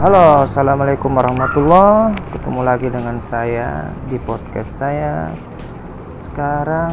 Halo, 0.00 0.48
assalamualaikum 0.48 1.12
warahmatullah. 1.12 2.16
Ketemu 2.32 2.60
lagi 2.64 2.88
dengan 2.88 3.20
saya 3.28 3.92
di 4.08 4.16
podcast 4.16 4.72
saya. 4.80 5.28
Sekarang 6.24 6.88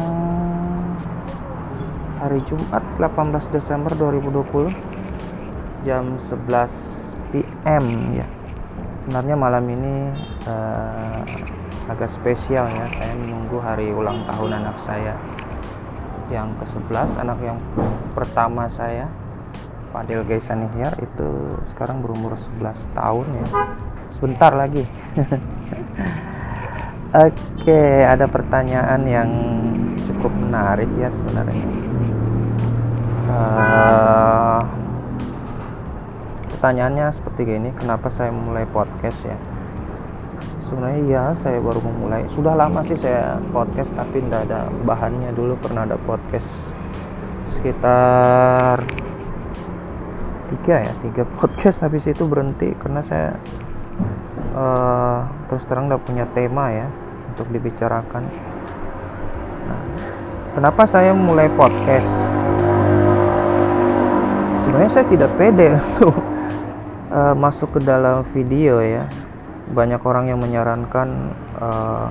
hari 2.20 2.44
Jumat 2.44 2.84
18 3.00 3.48
Desember 3.48 3.96
2020 3.96 5.88
jam 5.88 6.20
11 6.20 6.68
PM 7.32 7.84
ya. 8.12 8.28
Sebenarnya 9.00 9.36
malam 9.40 9.64
ini 9.72 10.12
uh, 10.44 11.24
agak 11.88 12.12
spesial 12.12 12.68
ya. 12.68 12.92
Saya 12.92 13.16
menunggu 13.16 13.56
hari 13.56 13.88
ulang 13.88 14.28
tahun 14.28 14.60
anak 14.60 14.76
saya 14.84 15.16
yang 16.28 16.52
ke-11, 16.60 17.16
anak 17.24 17.40
yang 17.40 17.56
pertama 18.12 18.68
saya 18.68 19.08
Fadil 19.98 20.22
Gaisan 20.30 20.62
Ihyar 20.70 20.94
itu 21.02 21.58
sekarang 21.74 21.98
berumur 22.06 22.38
11 22.62 22.70
tahun 22.94 23.26
ya. 23.34 23.46
Sebentar 24.14 24.54
lagi. 24.54 24.86
Oke 27.26 28.06
ada 28.06 28.30
pertanyaan 28.30 29.02
yang 29.02 29.26
cukup 30.06 30.30
menarik 30.38 30.86
ya 31.02 31.10
sebenarnya. 31.10 31.66
Uh, 33.26 34.62
pertanyaannya 36.54 37.06
seperti 37.18 37.58
ini 37.58 37.74
kenapa 37.74 38.14
saya 38.14 38.30
memulai 38.30 38.70
podcast 38.70 39.18
ya? 39.26 39.34
Sebenarnya 40.70 41.00
ya 41.10 41.24
saya 41.42 41.58
baru 41.58 41.82
memulai. 41.82 42.22
Sudah 42.38 42.54
lama 42.54 42.86
sih 42.86 43.02
saya 43.02 43.42
podcast 43.50 43.90
tapi 43.98 44.22
tidak 44.22 44.46
ada 44.46 44.70
bahannya. 44.86 45.34
Dulu 45.34 45.58
pernah 45.58 45.90
ada 45.90 45.98
podcast 45.98 46.46
sekitar 47.58 49.07
tiga 50.48 50.80
ya 50.80 50.92
tiga 51.04 51.22
podcast 51.36 51.84
habis 51.84 52.08
itu 52.08 52.24
berhenti 52.24 52.72
karena 52.80 53.04
saya 53.04 53.36
uh, 54.56 55.28
terus 55.48 55.64
terang 55.68 55.88
nggak 55.92 56.04
punya 56.04 56.24
tema 56.32 56.72
ya 56.72 56.88
untuk 57.38 57.54
dibicarakan. 57.54 58.26
Nah, 59.68 59.82
kenapa 60.58 60.82
saya 60.90 61.14
mulai 61.14 61.46
podcast? 61.54 62.08
Sebenarnya 64.66 64.90
saya 64.90 65.06
tidak 65.06 65.30
pede 65.38 65.68
untuk 65.78 66.16
uh, 67.14 67.34
masuk 67.38 67.78
ke 67.78 67.80
dalam 67.86 68.26
video 68.34 68.82
ya. 68.82 69.06
Banyak 69.68 70.00
orang 70.02 70.32
yang 70.32 70.40
menyarankan 70.40 71.08
uh, 71.60 72.08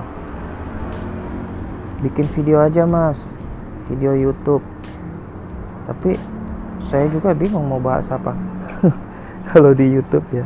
bikin 2.06 2.24
video 2.32 2.62
aja 2.62 2.86
mas. 2.86 3.18
Video 3.90 4.14
YouTube. 4.14 4.62
Tapi 5.88 6.37
saya 6.88 7.06
juga 7.12 7.36
bingung 7.36 7.68
mau 7.68 7.80
bahas 7.80 8.08
apa. 8.08 8.32
Kalau 9.52 9.72
di 9.72 9.86
YouTube 9.88 10.24
ya. 10.32 10.44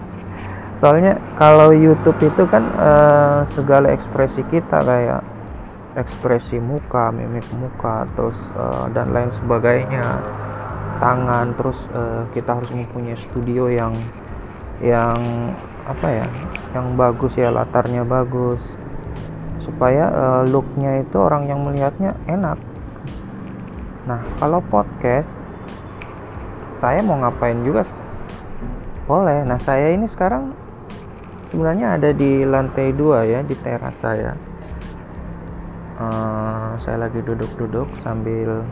Soalnya 0.83 1.15
kalau 1.39 1.71
YouTube 1.71 2.19
itu 2.19 2.43
kan 2.51 2.67
uh, 2.75 3.47
segala 3.55 3.95
ekspresi 3.95 4.43
kita 4.51 4.83
kayak 4.83 5.23
ekspresi 5.95 6.59
muka, 6.59 7.15
mimik 7.15 7.47
muka, 7.55 8.03
terus 8.19 8.35
uh, 8.59 8.91
dan 8.91 9.15
lain 9.15 9.31
sebagainya, 9.39 10.03
tangan, 10.99 11.55
terus 11.55 11.79
uh, 11.95 12.27
kita 12.35 12.59
harus 12.59 12.67
mempunyai 12.75 13.15
studio 13.15 13.71
yang 13.71 13.95
yang 14.83 15.15
apa 15.87 16.27
ya, 16.27 16.27
yang 16.75 16.99
bagus 16.99 17.31
ya 17.39 17.55
latarnya 17.55 18.03
bagus, 18.03 18.59
supaya 19.63 20.11
looknya 20.51 21.07
itu 21.07 21.15
orang 21.15 21.47
yang 21.47 21.63
melihatnya 21.63 22.19
enak. 22.27 22.59
Nah 24.11 24.19
kalau 24.43 24.59
podcast 24.67 25.42
saya 26.83 26.99
mau 27.07 27.15
ngapain 27.23 27.63
juga 27.63 27.87
boleh. 29.07 29.47
Nah 29.47 29.55
saya 29.63 29.95
ini 29.95 30.11
sekarang 30.11 30.51
sebenarnya 31.47 31.95
ada 31.95 32.11
di 32.11 32.43
lantai 32.43 32.91
dua 32.91 33.23
ya 33.23 33.39
di 33.47 33.55
teras 33.55 33.95
saya. 34.03 34.35
Uh, 36.03 36.75
saya 36.83 37.07
lagi 37.07 37.23
duduk-duduk 37.23 37.87
sambil 38.03 38.67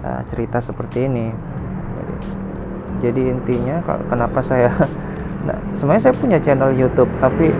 uh, 0.00 0.22
cerita 0.32 0.64
seperti 0.64 1.04
ini. 1.04 1.28
Jadi, 3.00 3.32
intinya 3.32 3.80
kenapa 4.12 4.44
saya 4.44 4.72
nah, 5.48 5.56
sebenarnya 5.76 6.08
saya 6.08 6.14
punya 6.16 6.38
channel 6.40 6.72
YouTube 6.72 7.08
tapi 7.20 7.52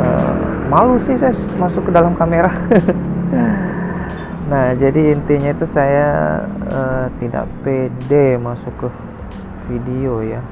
uh, 0.00 0.32
malu 0.72 1.00
sih 1.04 1.16
saya 1.20 1.36
masuk 1.60 1.88
ke 1.88 1.92
dalam 1.92 2.16
kamera 2.16 2.48
Nah, 4.44 4.76
jadi 4.76 5.16
intinya 5.16 5.56
itu 5.56 5.64
saya 5.64 6.08
uh, 6.68 7.08
tidak 7.16 7.48
pede 7.64 8.36
masuk 8.36 8.74
ke 8.76 8.88
video 9.72 10.20
ya. 10.20 10.44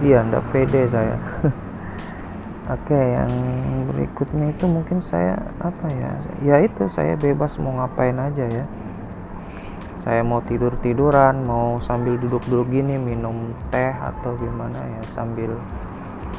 Iya, 0.00 0.24
tidak 0.24 0.44
pede 0.48 0.88
saya. 0.88 1.16
Oke, 2.70 2.94
okay, 2.96 3.04
yang 3.18 3.32
berikutnya 3.92 4.56
itu 4.56 4.64
mungkin 4.64 5.04
saya 5.04 5.36
apa 5.60 5.86
ya? 5.92 6.12
Ya 6.40 6.56
itu 6.64 6.88
saya 6.96 7.12
bebas 7.18 7.60
mau 7.60 7.76
ngapain 7.76 8.16
aja 8.16 8.46
ya. 8.48 8.64
Saya 10.00 10.24
mau 10.24 10.40
tidur 10.40 10.72
tiduran, 10.80 11.44
mau 11.44 11.76
sambil 11.84 12.16
duduk-duduk 12.16 12.72
gini 12.72 12.96
minum 12.96 13.52
teh 13.68 13.92
atau 13.92 14.32
gimana 14.40 14.80
ya 14.80 15.02
sambil 15.12 15.60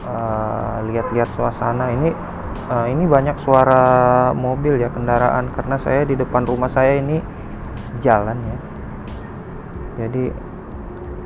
uh, 0.07 0.83
lihat-lihat 0.89 1.29
suasana 1.35 1.91
ini 1.93 2.09
uh, 2.71 2.87
ini 2.87 3.03
banyak 3.07 3.35
suara 3.43 3.83
mobil 4.31 4.79
ya 4.79 4.91
kendaraan 4.91 5.51
karena 5.51 5.75
saya 5.79 6.07
di 6.07 6.15
depan 6.15 6.47
rumah 6.47 6.71
saya 6.71 6.99
ini 6.99 7.19
jalan 7.99 8.37
ya. 8.39 8.57
Jadi 10.05 10.31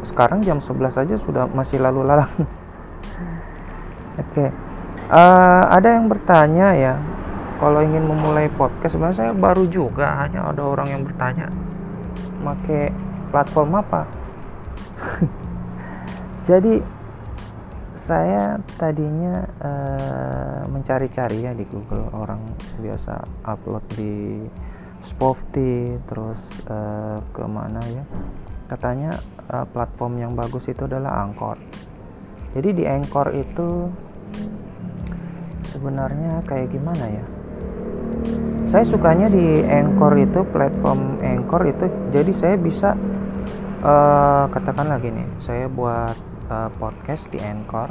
sekarang 0.06 0.42
jam 0.46 0.62
11 0.62 0.96
saja 0.96 1.16
sudah 1.22 1.46
masih 1.50 1.82
lalu 1.82 2.02
lalang. 2.06 2.32
Oke. 2.40 2.50
Okay. 4.32 4.50
uh, 5.12 5.18
eh, 5.18 5.64
ada 5.76 5.88
yang 6.00 6.08
bertanya 6.08 6.68
ya 6.74 6.94
kalau 7.60 7.80
ingin 7.84 8.04
memulai 8.04 8.52
podcast 8.52 8.96
sebenarnya 8.96 9.18
saya 9.18 9.32
baru 9.32 9.64
juga 9.68 10.24
hanya 10.24 10.44
ada 10.52 10.62
orang 10.64 10.88
yang 10.92 11.02
bertanya 11.04 11.48
pakai 12.44 12.94
platform 13.32 13.70
apa? 13.80 14.02
Jadi 16.48 16.80
saya 18.06 18.62
tadinya 18.78 19.42
uh, 19.66 20.62
mencari-cari 20.70 21.42
ya 21.42 21.58
di 21.58 21.66
Google 21.66 22.06
orang 22.14 22.38
biasa 22.78 23.26
upload 23.50 23.82
di 23.98 24.46
Spotify 25.10 25.98
terus 26.06 26.38
uh, 26.70 27.18
ke 27.34 27.44
mana 27.50 27.82
ya. 27.90 28.06
Katanya 28.70 29.18
uh, 29.50 29.66
platform 29.66 30.22
yang 30.22 30.34
bagus 30.38 30.70
itu 30.70 30.86
adalah 30.86 31.26
Anchor. 31.26 31.58
Jadi 32.54 32.70
di 32.78 32.84
Anchor 32.86 33.34
itu 33.34 33.90
sebenarnya 35.74 36.46
kayak 36.46 36.70
gimana 36.70 37.06
ya? 37.10 37.26
Saya 38.70 38.86
sukanya 38.86 39.34
di 39.34 39.66
Anchor 39.66 40.14
itu 40.22 40.46
platform 40.54 41.26
Anchor 41.26 41.62
itu 41.74 41.86
jadi 42.14 42.32
saya 42.38 42.56
bisa 42.58 42.94
uh, 43.82 44.46
katakanlah 44.50 45.02
gini 45.02 45.26
saya 45.42 45.66
buat 45.70 46.35
uh, 46.50 46.70
podcast 46.78 47.26
di 47.34 47.40
Anchor. 47.42 47.90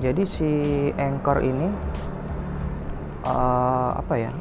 Jadi 0.00 0.22
si 0.24 0.50
Anchor 0.94 1.42
ini 1.42 1.68
uh, 3.26 3.90
apa 3.98 4.14
ya? 4.16 4.32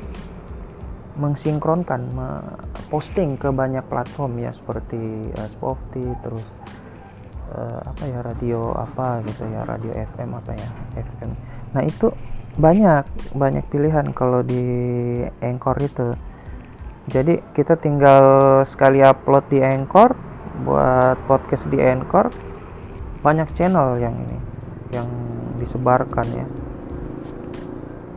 Mensinkronkan, 1.19 2.15
posting 2.87 3.35
ke 3.35 3.51
banyak 3.51 3.83
platform 3.91 4.39
ya 4.39 4.55
seperti 4.55 5.27
uh, 5.35 5.49
Spotify, 5.51 6.07
terus 6.23 6.45
uh, 7.51 7.81
apa 7.83 8.03
ya 8.07 8.19
radio 8.23 8.71
apa 8.71 9.19
gitu 9.27 9.43
ya 9.51 9.67
radio 9.67 9.91
FM 10.15 10.29
apa 10.31 10.51
ya 10.55 10.69
FM. 10.95 11.31
Nah 11.75 11.83
itu 11.83 12.07
banyak 12.55 13.03
banyak 13.35 13.65
pilihan 13.67 14.15
kalau 14.15 14.41
di 14.47 14.63
Anchor 15.43 15.75
itu. 15.83 16.15
Jadi 17.09 17.41
kita 17.51 17.75
tinggal 17.75 18.23
sekali 18.69 19.01
upload 19.01 19.43
di 19.49 19.59
Anchor 19.59 20.13
buat 20.63 21.17
podcast 21.25 21.65
di 21.67 21.83
Anchor 21.83 22.48
banyak 23.19 23.51
channel 23.55 23.99
yang 23.99 24.15
ini 24.15 24.37
yang 24.95 25.09
disebarkan 25.59 26.27
ya. 26.31 26.47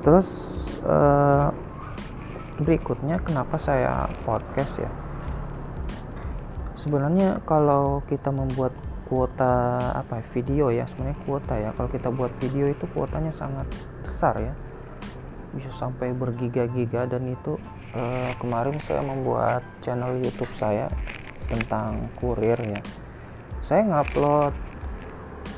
Terus 0.03 0.29
uh, 0.87 1.51
berikutnya 2.63 3.19
kenapa 3.23 3.59
saya 3.59 4.07
podcast 4.23 4.79
ya? 4.79 4.91
Sebenarnya 6.79 7.39
kalau 7.47 8.03
kita 8.11 8.35
membuat 8.35 8.75
kuota 9.07 9.79
apa 9.93 10.23
ya, 10.23 10.25
video 10.35 10.67
ya 10.73 10.85
sebenarnya 10.91 11.19
kuota 11.27 11.55
ya. 11.59 11.71
Kalau 11.75 11.91
kita 11.91 12.09
buat 12.11 12.33
video 12.39 12.71
itu 12.71 12.87
kuotanya 12.91 13.31
sangat 13.35 13.67
besar 14.03 14.39
ya. 14.39 14.55
Bisa 15.53 15.69
sampai 15.77 16.17
bergiga-giga 16.17 17.05
dan 17.05 17.29
itu 17.29 17.61
uh, 17.93 18.33
kemarin 18.41 18.81
saya 18.83 19.05
membuat 19.05 19.61
channel 19.85 20.17
YouTube 20.17 20.51
saya 20.57 20.89
tentang 21.51 22.09
kurir 22.17 22.57
ya. 22.57 22.81
Saya 23.63 23.87
ngupload 23.87 24.72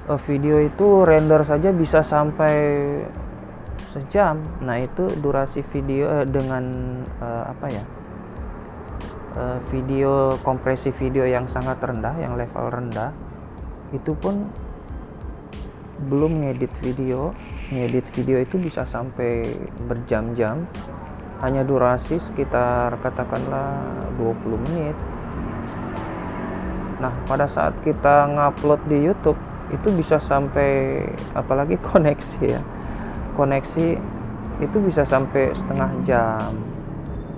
uh, 0.08 0.20
video 0.28 0.60
itu 0.60 1.04
render 1.04 1.42
saja 1.44 1.72
bisa 1.72 2.04
sampai 2.04 2.54
sejam. 3.94 4.42
Nah 4.60 4.76
itu 4.82 5.06
durasi 5.22 5.62
video 5.70 6.10
uh, 6.10 6.26
dengan 6.26 6.64
uh, 7.22 7.44
apa 7.54 7.66
ya 7.70 7.84
uh, 9.38 9.58
video 9.70 10.34
kompresi 10.42 10.90
video 10.94 11.24
yang 11.24 11.46
sangat 11.46 11.78
rendah 11.80 12.14
yang 12.18 12.34
level 12.34 12.66
rendah 12.68 13.14
itu 13.94 14.12
pun 14.18 14.50
belum 16.10 16.42
ngedit 16.44 16.72
video. 16.82 17.32
Ngedit 17.70 18.04
video 18.12 18.42
itu 18.42 18.60
bisa 18.60 18.84
sampai 18.84 19.46
berjam-jam. 19.88 20.66
Hanya 21.40 21.64
durasi 21.64 22.20
sekitar 22.20 22.98
katakanlah 23.00 23.78
20 24.16 24.64
menit. 24.68 24.96
Nah 26.98 27.12
pada 27.28 27.46
saat 27.46 27.74
kita 27.84 28.30
ngupload 28.32 28.80
di 28.90 28.98
YouTube 29.06 29.38
itu 29.72 29.88
bisa 29.96 30.20
sampai 30.20 31.00
apalagi 31.32 31.81
koneksi 31.81 32.40
ya. 32.44 32.61
Koneksi 33.38 33.87
itu 34.62 34.76
bisa 34.84 35.02
sampai 35.08 35.50
setengah 35.56 35.90
jam. 36.05 36.50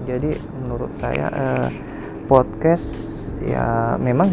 Jadi 0.06 0.34
menurut 0.62 0.93
saya 0.99 1.26
eh, 1.32 1.69
podcast 2.26 2.87
ya 3.43 3.94
memang 3.99 4.28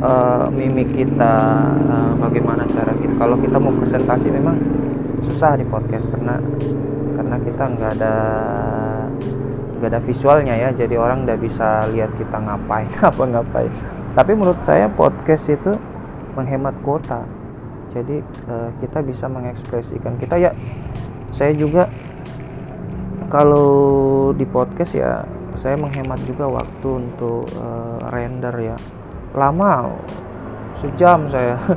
eh, 0.00 0.46
mimik 0.52 0.90
kita 0.92 1.34
eh, 1.76 2.12
bagaimana 2.18 2.64
cara 2.68 2.92
kita 2.96 3.14
kalau 3.16 3.36
kita 3.38 3.56
mau 3.60 3.72
presentasi 3.76 4.28
memang 4.32 4.56
susah 5.30 5.56
di 5.56 5.64
podcast 5.68 6.04
karena 6.12 6.36
karena 7.16 7.36
kita 7.44 7.64
nggak 7.76 7.90
ada 8.00 8.14
nggak 9.80 9.90
ada 9.96 10.00
visualnya 10.04 10.54
ya. 10.56 10.68
Jadi 10.74 10.96
orang 10.98 11.24
nggak 11.24 11.40
bisa 11.40 11.86
lihat 11.92 12.10
kita 12.18 12.36
ngapain 12.36 12.90
apa 13.08 13.22
ngapain. 13.22 13.72
Tapi 14.10 14.34
menurut 14.34 14.58
saya 14.66 14.90
podcast 14.90 15.46
itu 15.46 15.70
menghemat 16.40 16.72
kuota. 16.80 17.28
Jadi 17.92 18.24
uh, 18.48 18.72
kita 18.80 19.04
bisa 19.04 19.28
mengekspresikan. 19.28 20.16
Kita 20.16 20.40
ya 20.40 20.56
saya 21.36 21.52
juga 21.52 21.92
kalau 23.28 24.32
di 24.32 24.48
podcast 24.48 24.96
ya 24.96 25.22
saya 25.60 25.76
menghemat 25.76 26.18
juga 26.24 26.48
waktu 26.48 26.88
untuk 26.88 27.44
uh, 27.60 28.00
render 28.08 28.54
ya. 28.56 28.76
Lama 29.36 29.92
sejam 30.80 31.28
saya. 31.28 31.60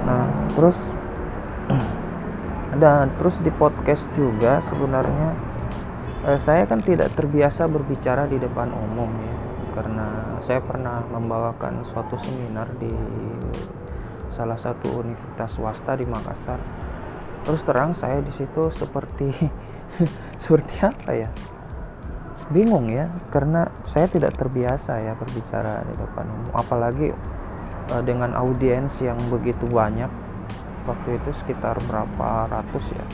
Nah 0.00 0.26
terus 0.56 0.74
dan 2.82 3.12
terus 3.20 3.36
di 3.44 3.52
podcast 3.52 4.02
juga 4.16 4.64
sebenarnya 4.72 5.36
uh, 6.24 6.40
saya 6.40 6.64
kan 6.64 6.80
tidak 6.80 7.12
terbiasa 7.14 7.68
berbicara 7.68 8.24
di 8.26 8.40
depan 8.40 8.72
umum 8.72 9.12
ya 9.12 9.49
karena 9.80 10.36
saya 10.44 10.60
pernah 10.60 11.00
membawakan 11.08 11.88
suatu 11.88 12.20
seminar 12.20 12.68
di 12.76 12.92
salah 14.36 14.60
satu 14.60 15.00
universitas 15.00 15.56
swasta 15.56 15.96
di 15.96 16.04
Makassar. 16.04 16.60
Terus 17.48 17.64
terang 17.64 17.96
saya 17.96 18.20
di 18.20 18.28
situ 18.36 18.68
seperti 18.76 19.32
seperti 20.44 20.74
apa 20.84 21.10
ya? 21.16 21.32
Bingung 22.52 22.92
ya, 22.92 23.08
karena 23.32 23.72
saya 23.88 24.04
tidak 24.12 24.36
terbiasa 24.36 25.00
ya 25.00 25.16
berbicara 25.16 25.80
di 25.88 25.94
depan 25.96 26.28
umum, 26.28 26.52
apalagi 26.52 27.16
uh, 27.88 28.02
dengan 28.04 28.36
audiens 28.36 28.92
yang 29.00 29.16
begitu 29.32 29.64
banyak. 29.64 30.12
Waktu 30.84 31.16
itu 31.16 31.30
sekitar 31.40 31.80
berapa 31.88 32.52
ratus 32.52 32.84
ya. 32.92 33.04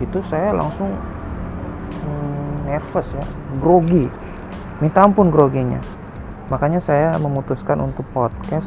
Itu 0.00 0.24
saya 0.32 0.56
langsung 0.56 0.96
hmm, 2.08 2.72
nervous 2.72 3.08
ya, 3.12 3.26
grogi 3.60 4.29
minta 4.80 5.04
ampun 5.04 5.28
groginya. 5.28 5.78
Makanya 6.48 6.80
saya 6.82 7.14
memutuskan 7.20 7.78
untuk 7.78 8.02
podcast. 8.10 8.66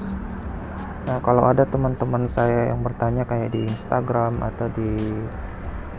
Nah 1.04 1.20
kalau 1.20 1.44
ada 1.44 1.68
teman-teman 1.68 2.32
saya 2.32 2.72
yang 2.72 2.80
bertanya 2.80 3.28
kayak 3.28 3.52
di 3.52 3.68
Instagram 3.68 4.40
atau 4.40 4.72
di 4.72 4.92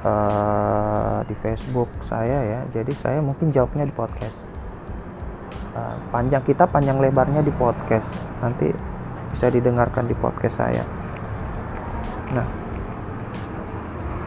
uh, 0.01 1.21
di 1.29 1.35
Facebook 1.45 1.93
saya 2.09 2.41
ya 2.41 2.61
jadi 2.73 2.93
saya 2.97 3.19
mungkin 3.21 3.53
jawabnya 3.53 3.85
di 3.85 3.93
podcast. 3.93 4.39
Uh, 5.75 5.99
panjang 6.15 6.41
kita 6.47 6.65
panjang 6.71 6.97
lebarnya 7.03 7.45
di 7.45 7.53
podcast. 7.53 8.09
Nanti 8.41 8.73
bisa 9.35 9.51
didengarkan 9.53 10.09
di 10.09 10.17
podcast 10.17 10.57
saya. 10.63 10.85
Nah 12.33 12.49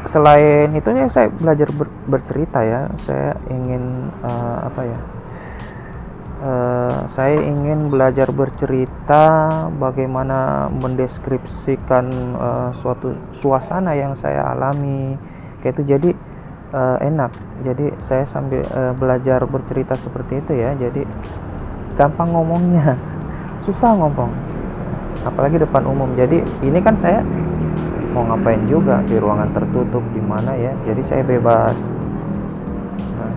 selain 0.06 0.72
itu 0.78 0.94
ya 0.94 1.10
saya 1.10 1.34
belajar 1.34 1.74
ber, 1.74 1.90
bercerita 2.06 2.62
ya. 2.62 2.86
Saya 3.02 3.34
ingin 3.50 4.14
uh, 4.22 4.68
apa 4.68 4.84
ya 4.86 5.17
uh, 6.42 7.10
saya 7.10 7.38
ingin 7.42 7.90
belajar 7.90 8.30
bercerita 8.30 9.50
bagaimana 9.78 10.70
mendeskripsikan 10.70 12.06
uh, 12.38 12.70
suatu 12.78 13.14
suasana 13.38 13.98
yang 13.98 14.14
saya 14.18 14.54
alami. 14.54 15.18
Kayak 15.62 15.74
itu 15.78 15.84
jadi 15.86 16.10
uh, 16.74 16.98
enak. 17.02 17.32
Jadi 17.66 17.86
saya 18.06 18.24
sambil 18.30 18.62
uh, 18.74 18.94
belajar 18.94 19.44
bercerita 19.50 19.98
seperti 19.98 20.42
itu 20.42 20.52
ya. 20.58 20.74
Jadi 20.78 21.06
gampang 21.98 22.30
ngomongnya. 22.34 22.98
Susah 23.66 23.98
ngomong. 23.98 24.32
Apalagi 25.26 25.58
depan 25.60 25.84
umum. 25.90 26.14
Jadi 26.14 26.40
ini 26.64 26.80
kan 26.80 26.96
saya 27.02 27.26
mau 28.14 28.24
ngapain 28.24 28.64
juga 28.70 29.02
di 29.06 29.18
ruangan 29.18 29.50
tertutup 29.52 30.06
di 30.14 30.22
mana 30.22 30.54
ya. 30.56 30.72
Jadi 30.86 31.02
saya 31.04 31.26
bebas. 31.26 31.76
Nah, 33.18 33.34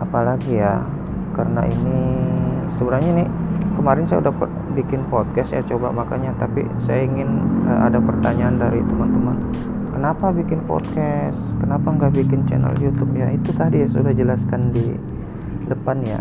apalagi 0.00 0.54
ya 0.56 0.97
karena 1.38 1.62
ini 1.70 1.98
sebenarnya 2.74 3.10
ini 3.14 3.24
kemarin 3.78 4.10
saya 4.10 4.18
udah 4.26 4.34
bikin 4.74 5.06
podcast 5.06 5.54
ya 5.54 5.62
coba 5.62 5.94
makanya 5.94 6.34
tapi 6.34 6.66
saya 6.82 7.06
ingin 7.06 7.46
uh, 7.70 7.86
ada 7.86 8.02
pertanyaan 8.02 8.58
dari 8.58 8.82
teman-teman. 8.82 9.38
Kenapa 9.94 10.30
bikin 10.34 10.62
podcast? 10.66 11.38
Kenapa 11.62 11.90
nggak 11.90 12.12
bikin 12.18 12.42
channel 12.50 12.74
YouTube? 12.82 13.14
Ya 13.14 13.30
itu 13.30 13.50
tadi 13.54 13.82
ya 13.82 13.88
sudah 13.90 14.10
jelaskan 14.10 14.74
di 14.74 14.94
depan 15.70 16.02
ya. 16.02 16.18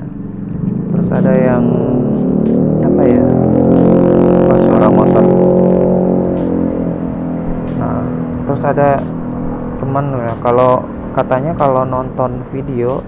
Terus 0.94 1.10
ada 1.14 1.34
yang 1.34 1.66
apa 2.86 3.02
ya 3.06 3.25
Mas 4.50 4.62
suara 4.66 4.90
motor 4.90 5.25
nah 7.78 8.02
terus 8.50 8.62
ada 8.66 8.98
teman 9.78 10.06
ya 10.18 10.34
kalau 10.42 10.81
katanya 11.13 11.54
kalau 11.54 11.86
nonton 11.86 12.42
video 12.50 13.06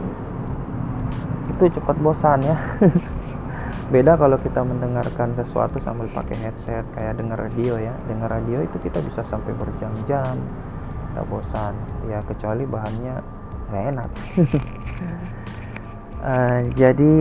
itu 1.59 1.75
cepat 1.75 1.99
bosan 1.99 2.39
ya. 2.39 2.55
Beda 3.93 4.15
kalau 4.15 4.39
kita 4.39 4.63
mendengarkan 4.63 5.35
sesuatu 5.35 5.75
sambil 5.83 6.07
pakai 6.15 6.39
headset 6.39 6.87
kayak 6.95 7.19
dengar 7.19 7.35
radio 7.35 7.75
ya. 7.75 7.91
Dengar 8.07 8.31
radio 8.31 8.63
itu 8.63 8.79
kita 8.79 9.03
bisa 9.03 9.27
sampai 9.27 9.51
berjam-jam 9.59 10.39
nggak 11.11 11.27
bosan. 11.27 11.75
Ya 12.07 12.23
kecuali 12.23 12.63
bahannya 12.63 13.19
nggak 13.67 13.83
enak. 13.91 14.09
Uh, 16.23 16.59
jadi 16.79 17.15